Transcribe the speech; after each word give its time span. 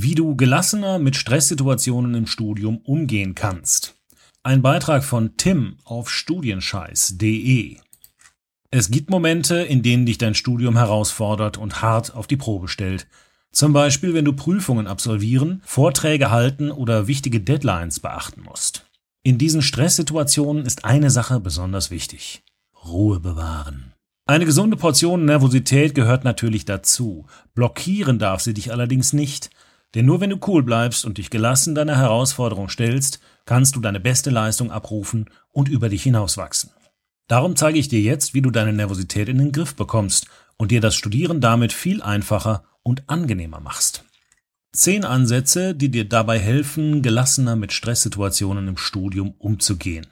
Wie 0.00 0.14
du 0.14 0.36
gelassener 0.36 1.00
mit 1.00 1.16
Stresssituationen 1.16 2.14
im 2.14 2.28
Studium 2.28 2.76
umgehen 2.84 3.34
kannst. 3.34 3.96
Ein 4.44 4.62
Beitrag 4.62 5.02
von 5.02 5.36
Tim 5.36 5.78
auf 5.82 6.08
studienscheiß.de. 6.08 7.78
Es 8.70 8.92
gibt 8.92 9.10
Momente, 9.10 9.56
in 9.56 9.82
denen 9.82 10.06
dich 10.06 10.16
dein 10.16 10.36
Studium 10.36 10.76
herausfordert 10.76 11.56
und 11.56 11.82
hart 11.82 12.14
auf 12.14 12.28
die 12.28 12.36
Probe 12.36 12.68
stellt. 12.68 13.08
Zum 13.50 13.72
Beispiel, 13.72 14.14
wenn 14.14 14.24
du 14.24 14.34
Prüfungen 14.34 14.86
absolvieren, 14.86 15.62
Vorträge 15.64 16.30
halten 16.30 16.70
oder 16.70 17.08
wichtige 17.08 17.40
Deadlines 17.40 17.98
beachten 17.98 18.42
musst. 18.42 18.86
In 19.24 19.36
diesen 19.36 19.62
Stresssituationen 19.62 20.64
ist 20.64 20.84
eine 20.84 21.10
Sache 21.10 21.40
besonders 21.40 21.90
wichtig. 21.90 22.44
Ruhe 22.84 23.18
bewahren. 23.18 23.94
Eine 24.26 24.44
gesunde 24.44 24.76
Portion 24.76 25.24
Nervosität 25.24 25.96
gehört 25.96 26.22
natürlich 26.22 26.66
dazu. 26.66 27.26
Blockieren 27.56 28.20
darf 28.20 28.42
sie 28.42 28.54
dich 28.54 28.70
allerdings 28.70 29.12
nicht. 29.12 29.50
Denn 29.94 30.06
nur 30.06 30.20
wenn 30.20 30.30
du 30.30 30.38
cool 30.46 30.62
bleibst 30.62 31.04
und 31.04 31.18
dich 31.18 31.30
gelassen 31.30 31.74
deiner 31.74 31.96
Herausforderung 31.96 32.68
stellst, 32.68 33.20
kannst 33.46 33.74
du 33.74 33.80
deine 33.80 34.00
beste 34.00 34.30
Leistung 34.30 34.70
abrufen 34.70 35.30
und 35.50 35.68
über 35.68 35.88
dich 35.88 36.02
hinauswachsen. 36.02 36.70
Darum 37.28 37.56
zeige 37.56 37.78
ich 37.78 37.88
dir 37.88 38.00
jetzt, 38.00 38.34
wie 38.34 38.42
du 38.42 38.50
deine 38.50 38.72
Nervosität 38.72 39.28
in 39.28 39.38
den 39.38 39.52
Griff 39.52 39.74
bekommst 39.74 40.26
und 40.56 40.70
dir 40.70 40.80
das 40.80 40.94
Studieren 40.94 41.40
damit 41.40 41.72
viel 41.72 42.02
einfacher 42.02 42.64
und 42.82 43.08
angenehmer 43.08 43.60
machst. 43.60 44.04
Zehn 44.72 45.04
Ansätze, 45.04 45.74
die 45.74 45.90
dir 45.90 46.06
dabei 46.06 46.38
helfen, 46.38 47.02
gelassener 47.02 47.56
mit 47.56 47.72
Stresssituationen 47.72 48.68
im 48.68 48.76
Studium 48.76 49.34
umzugehen. 49.38 50.06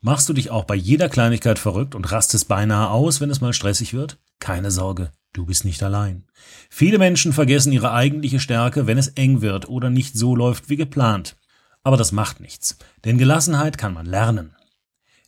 Machst 0.00 0.28
du 0.28 0.32
dich 0.32 0.50
auch 0.50 0.64
bei 0.64 0.74
jeder 0.74 1.08
Kleinigkeit 1.08 1.58
verrückt 1.58 1.94
und 1.94 2.10
rastest 2.12 2.48
beinahe 2.48 2.90
aus, 2.90 3.20
wenn 3.20 3.30
es 3.30 3.40
mal 3.40 3.52
stressig 3.52 3.94
wird? 3.94 4.18
Keine 4.38 4.70
Sorge, 4.70 5.10
du 5.36 5.46
bist 5.46 5.64
nicht 5.64 5.82
allein. 5.82 6.24
Viele 6.70 6.98
Menschen 6.98 7.32
vergessen 7.32 7.72
ihre 7.72 7.92
eigentliche 7.92 8.40
Stärke, 8.40 8.86
wenn 8.86 8.98
es 8.98 9.08
eng 9.08 9.40
wird 9.40 9.68
oder 9.68 9.90
nicht 9.90 10.16
so 10.16 10.34
läuft 10.34 10.68
wie 10.68 10.76
geplant. 10.76 11.36
Aber 11.82 11.96
das 11.96 12.12
macht 12.12 12.40
nichts, 12.40 12.78
denn 13.04 13.18
Gelassenheit 13.18 13.78
kann 13.78 13.94
man 13.94 14.06
lernen. 14.06 14.56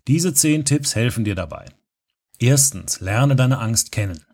Diese 0.07 0.35
zehn 0.35 0.65
Tipps 0.65 0.95
helfen 0.95 1.25
dir 1.25 1.35
dabei. 1.35 1.67
Erstens, 2.39 3.01
lerne 3.01 3.37
deine 3.37 3.59
Angst 3.59 3.93
kennen. 3.93 4.25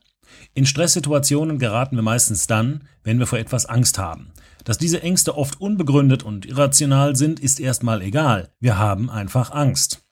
In 0.54 0.66
Stresssituationen 0.66 1.58
geraten 1.58 1.96
wir 1.96 2.02
meistens 2.02 2.46
dann, 2.46 2.88
wenn 3.02 3.18
wir 3.18 3.26
vor 3.26 3.38
etwas 3.38 3.66
Angst 3.66 3.98
haben. 3.98 4.32
Dass 4.64 4.78
diese 4.78 5.02
Ängste 5.02 5.36
oft 5.36 5.60
unbegründet 5.60 6.22
und 6.22 6.46
irrational 6.46 7.16
sind, 7.16 7.40
ist 7.40 7.60
erstmal 7.60 8.02
egal. 8.02 8.52
Wir 8.60 8.78
haben 8.78 9.10
einfach 9.10 9.50
Angst. 9.50 10.03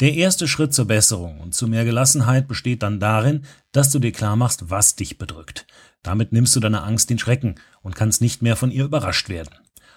Der 0.00 0.14
erste 0.14 0.48
Schritt 0.48 0.74
zur 0.74 0.86
Besserung 0.86 1.40
und 1.40 1.54
zu 1.54 1.68
mehr 1.68 1.84
Gelassenheit 1.84 2.48
besteht 2.48 2.82
dann 2.82 2.98
darin, 2.98 3.44
dass 3.70 3.90
du 3.90 4.00
dir 4.00 4.10
klar 4.10 4.34
machst, 4.34 4.68
was 4.68 4.96
dich 4.96 5.18
bedrückt. 5.18 5.66
Damit 6.02 6.32
nimmst 6.32 6.56
du 6.56 6.60
deiner 6.60 6.84
Angst 6.84 7.10
den 7.10 7.18
Schrecken 7.18 7.54
und 7.82 7.94
kannst 7.94 8.20
nicht 8.20 8.42
mehr 8.42 8.56
von 8.56 8.72
ihr 8.72 8.84
überrascht 8.84 9.28
werden. 9.28 9.54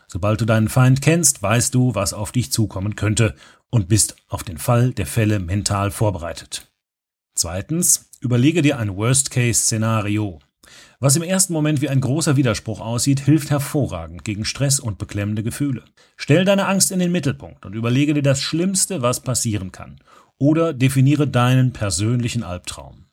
Sobald 0.08 0.40
du 0.40 0.46
deinen 0.46 0.70
Feind 0.70 1.02
kennst, 1.02 1.42
weißt 1.42 1.74
du, 1.74 1.96
was 1.96 2.14
auf 2.14 2.32
dich 2.32 2.52
zukommen 2.52 2.96
könnte 2.96 3.36
und 3.70 3.90
bist 3.90 4.16
auf 4.28 4.44
den 4.44 4.58
Fall 4.58 4.94
der 4.94 5.08
Fälle 5.08 5.40
mental 5.40 5.92
vorbereitet. 5.92 6.72
Zweitens, 7.36 8.10
überlege 8.22 8.62
dir 8.62 8.78
ein 8.78 8.96
Worst-Case-Szenario. 8.96 10.40
Was 11.00 11.16
im 11.16 11.24
ersten 11.24 11.54
Moment 11.54 11.82
wie 11.82 11.90
ein 11.90 12.02
großer 12.02 12.36
Widerspruch 12.36 12.80
aussieht, 12.80 13.20
hilft 13.20 13.50
hervorragend 13.50 14.24
gegen 14.24 14.46
Stress 14.46 14.80
und 14.80 14.98
beklemmende 14.98 15.44
Gefühle. 15.44 15.84
Stell 16.16 16.46
deine 16.46 16.68
Angst 16.68 16.92
in 16.92 17.00
den 17.00 17.12
Mittelpunkt 17.12 17.66
und 17.66 17.74
überlege 17.74 18.14
dir 18.14 18.24
das 18.24 18.42
Schlimmste, 18.42 19.02
was 19.02 19.22
passieren 19.22 19.72
kann. 19.72 20.00
Oder 20.38 20.74
definiere 20.74 21.28
deinen 21.28 21.74
persönlichen 21.74 22.44
Albtraum. 22.44 23.06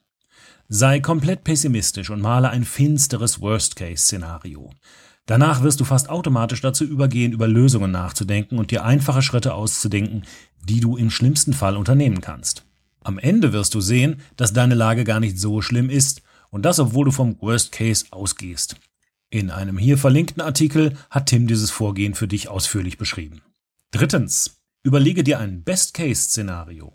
Sei 0.69 1.01
komplett 1.01 1.45
pessimistisch 1.45 2.11
und 2.11 2.21
male 2.21 2.51
ein 2.51 2.65
finsteres 2.65 3.41
Worst-Case-Szenario. 3.41 4.71
Danach 5.27 5.63
wirst 5.63 5.81
du 5.81 5.85
fast 5.85 6.11
automatisch 6.11 6.61
dazu 6.61 6.85
übergehen, 6.85 7.33
über 7.33 7.49
Lösungen 7.49 7.91
nachzudenken 7.91 8.59
und 8.59 8.71
dir 8.71 8.85
einfache 8.85 9.23
Schritte 9.23 9.55
auszudenken, 9.55 10.25
die 10.69 10.81
du 10.81 10.97
im 10.97 11.11
schlimmsten 11.11 11.55
Fall 11.55 11.77
unternehmen 11.77 12.21
kannst. 12.21 12.65
Am 13.03 13.19
Ende 13.19 13.53
wirst 13.53 13.75
du 13.75 13.81
sehen, 13.81 14.21
dass 14.37 14.53
deine 14.53 14.75
Lage 14.75 15.05
gar 15.05 15.21
nicht 15.21 15.39
so 15.39 15.61
schlimm 15.61 15.91
ist 15.91 16.23
und 16.55 16.63
das, 16.63 16.79
obwohl 16.79 17.07
du 17.07 17.11
vom 17.11 17.37
Worst 17.41 17.73
Case 17.73 18.07
ausgehst. 18.13 18.77
In 19.29 19.51
einem 19.51 19.77
hier 19.77 19.99
verlinkten 19.99 20.41
Artikel 20.41 20.97
hat 21.11 21.27
Tim 21.27 21.49
dieses 21.49 21.73
Vorgehen 21.73 22.15
für 22.15 22.29
dich 22.29 22.47
ausführlich 22.47 22.97
beschrieben. 22.97 23.43
Drittens. 23.91 24.57
Überlege 24.85 25.25
dir 25.25 25.41
ein 25.41 25.65
Best-Case-Szenario. 25.65 26.95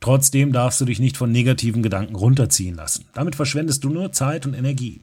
Trotzdem 0.00 0.52
darfst 0.52 0.80
du 0.80 0.84
dich 0.84 0.98
nicht 0.98 1.16
von 1.16 1.32
negativen 1.32 1.82
Gedanken 1.82 2.14
runterziehen 2.14 2.74
lassen. 2.74 3.06
Damit 3.14 3.34
verschwendest 3.34 3.82
du 3.82 3.88
nur 3.88 4.12
Zeit 4.12 4.46
und 4.46 4.54
Energie. 4.54 5.02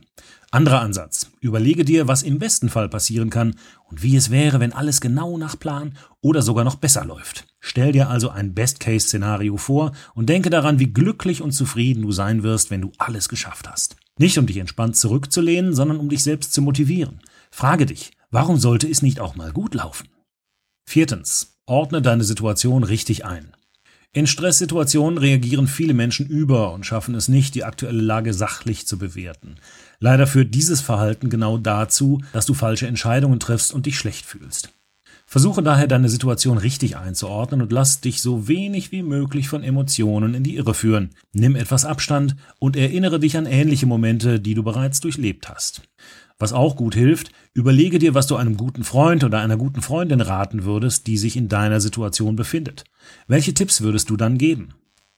Anderer 0.51 0.81
Ansatz. 0.81 1.31
Überlege 1.39 1.83
dir, 1.83 2.07
was 2.07 2.21
im 2.21 2.37
besten 2.37 2.69
Fall 2.69 2.87
passieren 2.87 3.31
kann 3.31 3.55
und 3.89 4.03
wie 4.03 4.15
es 4.15 4.29
wäre, 4.29 4.59
wenn 4.59 4.71
alles 4.71 5.01
genau 5.01 5.37
nach 5.37 5.57
Plan 5.57 5.97
oder 6.21 6.43
sogar 6.43 6.63
noch 6.63 6.75
besser 6.75 7.05
läuft. 7.05 7.47
Stell 7.59 7.91
dir 7.91 8.09
also 8.09 8.29
ein 8.29 8.53
Best-Case-Szenario 8.53 9.57
vor 9.57 9.93
und 10.13 10.29
denke 10.29 10.51
daran, 10.51 10.77
wie 10.77 10.93
glücklich 10.93 11.41
und 11.41 11.53
zufrieden 11.53 12.03
du 12.03 12.11
sein 12.11 12.43
wirst, 12.43 12.69
wenn 12.69 12.81
du 12.81 12.91
alles 12.99 13.29
geschafft 13.29 13.67
hast. 13.67 13.95
Nicht 14.19 14.37
um 14.37 14.45
dich 14.45 14.57
entspannt 14.57 14.95
zurückzulehnen, 14.95 15.73
sondern 15.73 15.97
um 15.97 16.09
dich 16.09 16.21
selbst 16.21 16.53
zu 16.53 16.61
motivieren. 16.61 17.19
Frage 17.49 17.87
dich, 17.87 18.11
warum 18.29 18.57
sollte 18.57 18.87
es 18.87 19.01
nicht 19.01 19.19
auch 19.19 19.35
mal 19.35 19.51
gut 19.51 19.73
laufen? 19.73 20.07
Viertens. 20.85 21.49
Ordne 21.65 22.01
deine 22.01 22.25
Situation 22.25 22.83
richtig 22.83 23.25
ein. 23.25 23.55
In 24.15 24.27
Stresssituationen 24.27 25.17
reagieren 25.17 25.65
viele 25.65 25.95
Menschen 25.95 26.27
über 26.27 26.71
und 26.71 26.85
schaffen 26.85 27.15
es 27.15 27.29
nicht, 27.29 27.55
die 27.55 27.63
aktuelle 27.63 28.01
Lage 28.01 28.35
sachlich 28.35 28.85
zu 28.85 28.99
bewerten. 28.99 29.55
Leider 29.99 30.27
führt 30.27 30.53
dieses 30.53 30.81
Verhalten 30.81 31.31
genau 31.31 31.57
dazu, 31.57 32.21
dass 32.31 32.45
du 32.45 32.53
falsche 32.53 32.85
Entscheidungen 32.85 33.39
triffst 33.39 33.73
und 33.73 33.87
dich 33.87 33.97
schlecht 33.97 34.27
fühlst. 34.27 34.69
Versuche 35.25 35.63
daher 35.63 35.87
deine 35.87 36.09
Situation 36.09 36.59
richtig 36.59 36.95
einzuordnen 36.95 37.63
und 37.63 37.71
lass 37.71 38.01
dich 38.01 38.21
so 38.21 38.47
wenig 38.47 38.91
wie 38.91 39.01
möglich 39.01 39.49
von 39.49 39.63
Emotionen 39.63 40.35
in 40.35 40.43
die 40.43 40.57
Irre 40.57 40.75
führen. 40.75 41.09
Nimm 41.31 41.55
etwas 41.55 41.83
Abstand 41.83 42.35
und 42.59 42.75
erinnere 42.75 43.19
dich 43.19 43.35
an 43.35 43.47
ähnliche 43.47 43.87
Momente, 43.87 44.39
die 44.39 44.53
du 44.53 44.61
bereits 44.61 44.99
durchlebt 44.99 45.49
hast. 45.49 45.81
Was 46.39 46.53
auch 46.53 46.75
gut 46.75 46.95
hilft, 46.95 47.31
überlege 47.53 47.99
dir, 47.99 48.13
was 48.13 48.27
du 48.27 48.35
einem 48.35 48.57
guten 48.57 48.83
Freund 48.83 49.23
oder 49.23 49.39
einer 49.39 49.57
guten 49.57 49.81
Freundin 49.81 50.21
raten 50.21 50.63
würdest, 50.63 51.07
die 51.07 51.17
sich 51.17 51.37
in 51.37 51.47
deiner 51.49 51.79
Situation 51.79 52.35
befindet. 52.35 52.83
Welche 53.27 53.53
Tipps 53.53 53.81
würdest 53.81 54.09
du 54.09 54.17
dann 54.17 54.37
geben? 54.37 54.69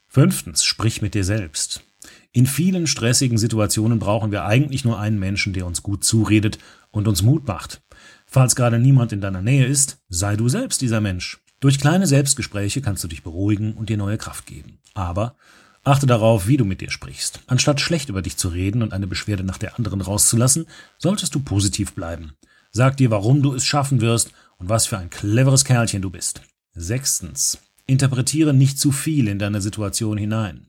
Fünftens, 0.08 0.64
sprich 0.64 1.02
mit 1.02 1.14
dir 1.14 1.24
selbst. 1.24 1.84
In 2.32 2.46
vielen 2.46 2.86
stressigen 2.86 3.38
Situationen 3.38 3.98
brauchen 3.98 4.32
wir 4.32 4.46
eigentlich 4.46 4.86
nur 4.86 5.00
einen 5.00 5.20
Menschen, 5.20 5.54
der 5.54 5.66
uns 5.66 5.84
gut 5.84 6.04
zuredet 6.04 6.60
und 6.92 7.08
uns 7.08 7.22
Mut 7.22 7.48
macht. 7.48 7.82
Falls 8.26 8.56
gerade 8.56 8.80
niemand 8.80 9.14
in 9.14 9.22
deiner 9.22 9.42
Nähe 9.42 9.66
ist, 9.66 10.00
sei 10.10 10.36
du 10.36 10.50
selbst 10.50 10.82
dieser 10.82 11.02
Mensch. 11.02 11.40
Durch 11.60 11.80
kleine 11.80 12.06
Selbstgespräche 12.06 12.82
kannst 12.82 13.04
du 13.04 13.08
dich 13.08 13.24
beruhigen 13.24 13.74
und 13.74 13.90
dir 13.90 13.98
neue 13.98 14.18
Kraft 14.18 14.46
geben. 14.46 14.80
Aber 14.94 15.36
Achte 15.86 16.08
darauf, 16.08 16.48
wie 16.48 16.58
du 16.58 16.66
mit 16.66 16.82
dir 16.82 16.90
sprichst. 16.90 17.42
Anstatt 17.46 17.80
schlecht 17.80 18.10
über 18.10 18.24
dich 18.24 18.38
zu 18.38 18.48
reden 18.48 18.82
und 18.82 18.92
eine 18.92 19.06
Beschwerde 19.06 19.44
nach 19.44 19.60
der 19.60 19.78
anderen 19.78 20.02
rauszulassen, 20.02 20.66
solltest 20.98 21.36
du 21.36 21.40
positiv 21.40 21.94
bleiben. 21.94 22.34
Sag 22.72 22.98
dir, 22.98 23.12
warum 23.12 23.44
du 23.44 23.54
es 23.54 23.66
schaffen 23.66 24.02
wirst 24.02 24.32
und 24.58 24.68
was 24.68 24.88
für 24.88 24.98
ein 24.98 25.12
cleveres 25.12 25.64
Kerlchen 25.64 26.02
du 26.02 26.10
bist. 26.10 26.42
Sechstens. 26.74 27.60
Interpretiere 27.86 28.52
nicht 28.52 28.80
zu 28.80 28.92
viel 28.92 29.28
in 29.28 29.38
deine 29.38 29.62
Situation 29.62 30.18
hinein. 30.18 30.66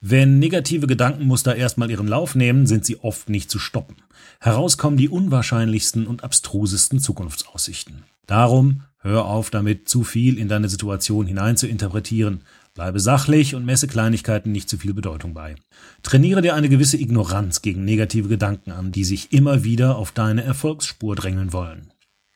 Wenn 0.00 0.38
negative 0.38 0.86
Gedankenmuster 0.86 1.54
erstmal 1.54 1.90
ihren 1.90 2.08
Lauf 2.08 2.34
nehmen, 2.34 2.66
sind 2.66 2.86
sie 2.86 2.98
oft 3.00 3.28
nicht 3.28 3.50
zu 3.50 3.58
stoppen. 3.58 3.96
Herauskommen 4.40 4.96
die 4.96 5.10
unwahrscheinlichsten 5.10 6.06
und 6.06 6.24
abstrusesten 6.24 6.98
Zukunftsaussichten. 6.98 8.04
Darum 8.26 8.82
hör 9.00 9.26
auf 9.26 9.50
damit, 9.50 9.88
zu 9.88 10.02
viel 10.02 10.38
in 10.38 10.48
deine 10.48 10.70
Situation 10.70 11.26
hinein 11.26 11.58
zu 11.58 11.66
interpretieren. 11.66 12.40
Bleibe 12.76 13.00
sachlich 13.00 13.54
und 13.54 13.64
messe 13.64 13.88
Kleinigkeiten 13.88 14.52
nicht 14.52 14.68
zu 14.68 14.76
viel 14.76 14.92
Bedeutung 14.92 15.32
bei. 15.32 15.54
Trainiere 16.02 16.42
dir 16.42 16.54
eine 16.54 16.68
gewisse 16.68 16.98
Ignoranz 16.98 17.62
gegen 17.62 17.86
negative 17.86 18.28
Gedanken 18.28 18.70
an, 18.70 18.92
die 18.92 19.04
sich 19.04 19.32
immer 19.32 19.64
wieder 19.64 19.96
auf 19.96 20.12
deine 20.12 20.44
Erfolgsspur 20.44 21.16
drängeln 21.16 21.54
wollen. 21.54 21.90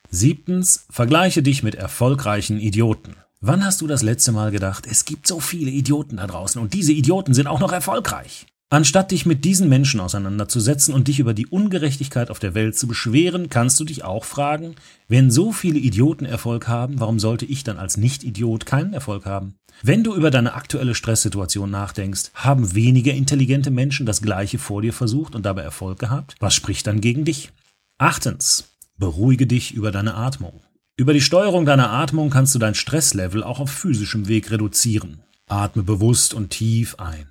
Siebtens, 0.09 0.87
vergleiche 0.89 1.43
dich 1.43 1.61
mit 1.61 1.75
erfolgreichen 1.75 2.59
Idioten. 2.59 3.17
Wann 3.39 3.63
hast 3.63 3.81
du 3.81 3.87
das 3.87 4.01
letzte 4.01 4.31
Mal 4.31 4.49
gedacht, 4.49 4.87
es 4.89 5.05
gibt 5.05 5.27
so 5.27 5.39
viele 5.39 5.69
Idioten 5.69 6.17
da 6.17 6.25
draußen 6.25 6.59
und 6.59 6.73
diese 6.73 6.91
Idioten 6.91 7.35
sind 7.35 7.45
auch 7.45 7.59
noch 7.59 7.71
erfolgreich? 7.71 8.47
Anstatt 8.73 9.11
dich 9.11 9.25
mit 9.25 9.43
diesen 9.43 9.67
Menschen 9.67 9.99
auseinanderzusetzen 9.99 10.93
und 10.93 11.09
dich 11.09 11.19
über 11.19 11.33
die 11.33 11.45
Ungerechtigkeit 11.45 12.31
auf 12.31 12.39
der 12.39 12.53
Welt 12.53 12.77
zu 12.77 12.87
beschweren, 12.87 13.49
kannst 13.49 13.77
du 13.81 13.83
dich 13.83 14.05
auch 14.05 14.23
fragen, 14.23 14.75
wenn 15.09 15.29
so 15.29 15.51
viele 15.51 15.77
Idioten 15.77 16.23
Erfolg 16.23 16.69
haben, 16.69 17.01
warum 17.01 17.19
sollte 17.19 17.43
ich 17.43 17.65
dann 17.65 17.77
als 17.77 17.97
Nicht-Idiot 17.97 18.65
keinen 18.65 18.93
Erfolg 18.93 19.25
haben? 19.25 19.55
Wenn 19.83 20.05
du 20.05 20.15
über 20.15 20.31
deine 20.31 20.53
aktuelle 20.53 20.95
Stresssituation 20.95 21.69
nachdenkst, 21.69 22.31
haben 22.33 22.73
weniger 22.73 23.13
intelligente 23.13 23.71
Menschen 23.71 24.05
das 24.05 24.21
Gleiche 24.21 24.57
vor 24.57 24.81
dir 24.81 24.93
versucht 24.93 25.35
und 25.35 25.45
dabei 25.45 25.63
Erfolg 25.63 25.99
gehabt? 25.99 26.35
Was 26.39 26.53
spricht 26.53 26.87
dann 26.87 27.01
gegen 27.01 27.25
dich? 27.25 27.51
Achtens. 27.97 28.69
Beruhige 28.97 29.47
dich 29.47 29.73
über 29.73 29.91
deine 29.91 30.13
Atmung. 30.13 30.61
Über 30.95 31.11
die 31.11 31.19
Steuerung 31.19 31.65
deiner 31.65 31.91
Atmung 31.91 32.29
kannst 32.29 32.55
du 32.55 32.59
dein 32.59 32.75
Stresslevel 32.75 33.43
auch 33.43 33.59
auf 33.59 33.69
physischem 33.69 34.29
Weg 34.29 34.49
reduzieren. 34.49 35.19
Atme 35.49 35.83
bewusst 35.83 36.33
und 36.33 36.51
tief 36.51 36.95
ein 36.95 37.30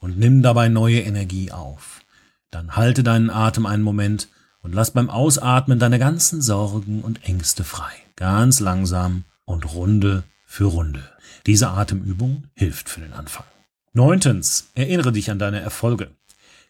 und 0.00 0.18
nimm 0.18 0.42
dabei 0.42 0.68
neue 0.68 1.00
Energie 1.00 1.50
auf. 1.52 2.00
Dann 2.50 2.76
halte 2.76 3.02
deinen 3.02 3.30
Atem 3.30 3.66
einen 3.66 3.82
Moment 3.82 4.28
und 4.62 4.74
lass 4.74 4.90
beim 4.90 5.10
Ausatmen 5.10 5.78
deine 5.78 5.98
ganzen 5.98 6.42
Sorgen 6.42 7.02
und 7.02 7.24
Ängste 7.24 7.64
frei. 7.64 7.92
Ganz 8.16 8.60
langsam 8.60 9.24
und 9.44 9.72
Runde 9.74 10.24
für 10.44 10.64
Runde. 10.64 11.02
Diese 11.46 11.68
Atemübung 11.68 12.44
hilft 12.54 12.88
für 12.88 13.00
den 13.00 13.12
Anfang. 13.12 13.44
Neuntens, 13.92 14.70
erinnere 14.74 15.12
dich 15.12 15.30
an 15.30 15.38
deine 15.38 15.60
Erfolge. 15.60 16.10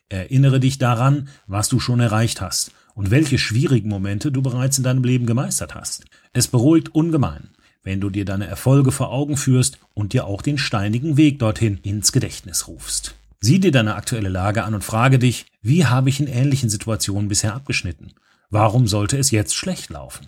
Erinnere 0.09 0.61
dich 0.61 0.79
daran, 0.79 1.29
was 1.47 1.69
du 1.69 1.81
schon 1.81 2.01
erreicht 2.01 2.41
hast 2.41 2.73
und 2.95 3.11
welche 3.11 3.39
schwierigen 3.39 3.89
Momente 3.89 4.33
du 4.33 4.43
bereits 4.43 4.79
in 4.79 4.85
deinem 4.85 5.05
Leben 5.05 5.27
gemeistert 5.27 5.75
hast. 5.75 6.05
Es 6.33 6.49
beruhigt 6.49 6.95
ungemein, 6.95 7.51
wenn 7.83 8.01
du 8.01 8.11
dir 8.11 8.25
deine 8.25 8.47
Erfolge 8.47 8.93
vor 8.93 9.11
Augen 9.11 9.37
führst 9.37 9.79
und 9.95 10.13
dir 10.13 10.27
auch 10.27 10.43
den 10.43 10.59
steinigen 10.59 11.17
Weg 11.17 11.39
dorthin 11.39 11.79
ins 11.83 12.13
Gedächtnis 12.13 12.67
rufst. 12.69 13.15
Sieh 13.41 13.61
dir 13.61 13.71
deine 13.71 13.95
aktuelle 13.95 14.29
Lage 14.29 14.65
an 14.65 14.75
und 14.75 14.83
frage 14.83 15.19
dich, 15.19 15.47
wie 15.63 15.87
habe 15.87 16.09
ich 16.09 16.19
in 16.19 16.27
ähnlichen 16.27 16.69
Situationen 16.69 17.29
bisher 17.29 17.55
abgeschnitten? 17.55 18.13
Warum 18.51 18.89
sollte 18.89 19.17
es 19.17 19.31
jetzt 19.31 19.55
schlecht 19.55 19.91
laufen? 19.91 20.27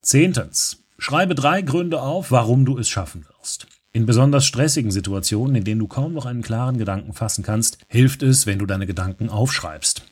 Zehntens. 0.00 0.84
Schreibe 0.98 1.34
drei 1.34 1.62
Gründe 1.62 2.00
auf, 2.00 2.30
warum 2.30 2.64
du 2.64 2.78
es 2.78 2.88
schaffen 2.88 3.26
wirst. 3.38 3.66
In 3.92 4.06
besonders 4.06 4.46
stressigen 4.46 4.92
Situationen, 4.92 5.56
in 5.56 5.64
denen 5.64 5.80
du 5.80 5.88
kaum 5.88 6.12
noch 6.12 6.24
einen 6.24 6.42
klaren 6.42 6.78
Gedanken 6.78 7.12
fassen 7.12 7.42
kannst, 7.42 7.78
hilft 7.88 8.22
es, 8.22 8.46
wenn 8.46 8.60
du 8.60 8.66
deine 8.66 8.86
Gedanken 8.86 9.28
aufschreibst. 9.28 10.04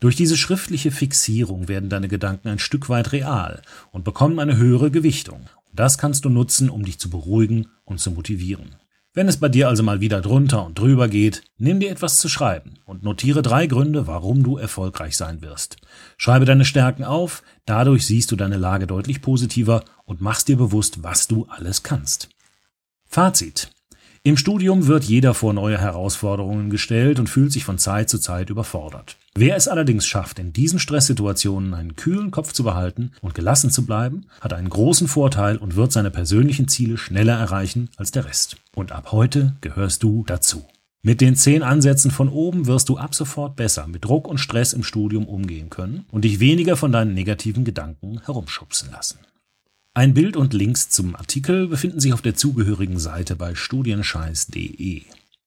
Durch 0.00 0.14
diese 0.14 0.36
schriftliche 0.36 0.90
Fixierung 0.90 1.68
werden 1.68 1.88
deine 1.88 2.08
Gedanken 2.08 2.48
ein 2.48 2.58
Stück 2.58 2.88
weit 2.88 3.12
real 3.12 3.62
und 3.90 4.04
bekommen 4.04 4.38
eine 4.38 4.56
höhere 4.56 4.90
Gewichtung. 4.90 5.48
Das 5.72 5.98
kannst 5.98 6.24
du 6.24 6.28
nutzen, 6.28 6.70
um 6.70 6.84
dich 6.84 6.98
zu 6.98 7.10
beruhigen 7.10 7.68
und 7.84 7.98
zu 7.98 8.10
motivieren. 8.10 8.76
Wenn 9.14 9.26
es 9.26 9.38
bei 9.38 9.48
dir 9.48 9.68
also 9.68 9.82
mal 9.82 10.00
wieder 10.00 10.20
drunter 10.20 10.64
und 10.64 10.78
drüber 10.78 11.08
geht, 11.08 11.42
nimm 11.56 11.80
dir 11.80 11.90
etwas 11.90 12.18
zu 12.18 12.28
schreiben 12.28 12.74
und 12.84 13.02
notiere 13.02 13.42
drei 13.42 13.66
Gründe, 13.66 14.06
warum 14.06 14.42
du 14.42 14.58
erfolgreich 14.58 15.16
sein 15.16 15.40
wirst. 15.40 15.76
Schreibe 16.18 16.44
deine 16.44 16.64
Stärken 16.64 17.04
auf, 17.04 17.42
dadurch 17.64 18.06
siehst 18.06 18.30
du 18.30 18.36
deine 18.36 18.58
Lage 18.58 18.86
deutlich 18.86 19.22
positiver 19.22 19.84
und 20.04 20.20
machst 20.20 20.48
dir 20.48 20.56
bewusst, 20.56 21.02
was 21.02 21.26
du 21.26 21.46
alles 21.48 21.82
kannst. 21.82 22.28
Fazit. 23.06 23.70
Im 24.24 24.36
Studium 24.36 24.88
wird 24.88 25.04
jeder 25.04 25.32
vor 25.32 25.54
neue 25.54 25.78
Herausforderungen 25.78 26.68
gestellt 26.68 27.18
und 27.18 27.30
fühlt 27.30 27.50
sich 27.50 27.64
von 27.64 27.78
Zeit 27.78 28.10
zu 28.10 28.18
Zeit 28.18 28.50
überfordert. 28.50 29.16
Wer 29.34 29.56
es 29.56 29.68
allerdings 29.68 30.06
schafft, 30.06 30.38
in 30.38 30.52
diesen 30.52 30.78
Stresssituationen 30.78 31.72
einen 31.72 31.96
kühlen 31.96 32.30
Kopf 32.30 32.52
zu 32.52 32.62
behalten 32.62 33.12
und 33.22 33.34
gelassen 33.34 33.70
zu 33.70 33.86
bleiben, 33.86 34.26
hat 34.40 34.52
einen 34.52 34.68
großen 34.68 35.08
Vorteil 35.08 35.56
und 35.56 35.76
wird 35.76 35.92
seine 35.92 36.10
persönlichen 36.10 36.68
Ziele 36.68 36.98
schneller 36.98 37.38
erreichen 37.38 37.88
als 37.96 38.10
der 38.10 38.26
Rest. 38.26 38.56
Und 38.78 38.92
ab 38.92 39.10
heute 39.10 39.56
gehörst 39.60 40.04
du 40.04 40.22
dazu. 40.24 40.64
Mit 41.02 41.20
den 41.20 41.34
zehn 41.34 41.64
Ansätzen 41.64 42.12
von 42.12 42.28
oben 42.28 42.68
wirst 42.68 42.88
du 42.88 42.96
ab 42.96 43.12
sofort 43.12 43.56
besser 43.56 43.88
mit 43.88 44.04
Druck 44.04 44.28
und 44.28 44.38
Stress 44.38 44.72
im 44.72 44.84
Studium 44.84 45.26
umgehen 45.26 45.68
können 45.68 46.04
und 46.12 46.24
dich 46.24 46.38
weniger 46.38 46.76
von 46.76 46.92
deinen 46.92 47.12
negativen 47.12 47.64
Gedanken 47.64 48.20
herumschubsen 48.24 48.92
lassen. 48.92 49.18
Ein 49.94 50.14
Bild 50.14 50.36
und 50.36 50.54
Links 50.54 50.90
zum 50.90 51.16
Artikel 51.16 51.66
befinden 51.66 51.98
sich 51.98 52.12
auf 52.12 52.22
der 52.22 52.36
zugehörigen 52.36 53.00
Seite 53.00 53.34
bei 53.34 53.56
studienscheiß.de. 53.56 55.02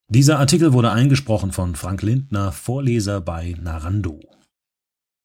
Dieser 0.10 0.38
Artikel 0.38 0.74
wurde 0.74 0.92
eingesprochen 0.92 1.54
von 1.54 1.76
Frank 1.76 2.02
Lindner, 2.02 2.52
Vorleser 2.52 3.22
bei 3.22 3.56
Narando. 3.64 4.20